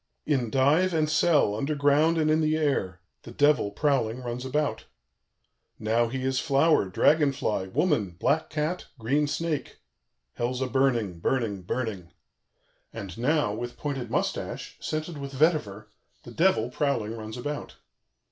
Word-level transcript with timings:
"In 0.25 0.49
dive 0.49 0.95
and 0.95 1.07
cell, 1.07 1.53
underground 1.53 2.17
and 2.17 2.31
in 2.31 2.41
the 2.41 2.57
air, 2.57 3.01
the 3.21 3.29
Devil, 3.29 3.69
prowling, 3.69 4.23
runs 4.23 4.43
about. 4.43 4.85
"Now 5.77 6.07
he 6.07 6.23
is 6.23 6.39
flower, 6.39 6.89
dragon 6.89 7.31
fly, 7.31 7.67
woman, 7.67 8.15
black 8.19 8.49
cat, 8.49 8.87
green 8.97 9.27
snake; 9.27 9.77
Hell's 10.33 10.59
a 10.59 10.65
burning, 10.65 11.19
burning, 11.19 11.61
burning. 11.61 12.09
"And 12.91 13.15
now, 13.15 13.53
with 13.53 13.77
pointed 13.77 14.09
mustache, 14.09 14.75
scented 14.79 15.19
with 15.19 15.33
vetiver, 15.33 15.91
the 16.23 16.31
Devil, 16.31 16.71
prowling, 16.71 17.15
runs 17.15 17.37
about. 17.37 17.75